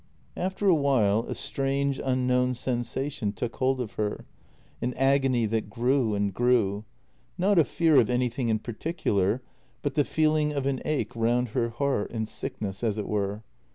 [0.35, 4.25] After a while a strange, unknown sensation took hold of her,
[4.81, 6.85] an agony that grew and grew—
[7.37, 9.43] not a fear of anything in particular,
[9.83, 13.43] but the feeling of an ache round her heart and sick ness, as it were.